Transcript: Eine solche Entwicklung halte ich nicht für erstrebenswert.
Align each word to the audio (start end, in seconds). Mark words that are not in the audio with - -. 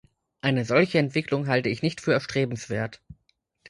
Eine 0.41 0.65
solche 0.65 0.97
Entwicklung 0.97 1.45
halte 1.47 1.69
ich 1.69 1.83
nicht 1.83 2.01
für 2.01 2.11
erstrebenswert. 2.11 3.01